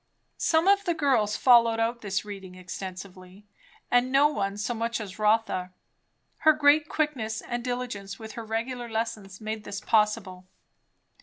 [0.39, 3.45] Some of the girls followed out this 'reading extensively;
[3.91, 5.73] and no one so much as Rotha.
[6.37, 10.47] Her great quickness and diligence with her regular lessons made this possible.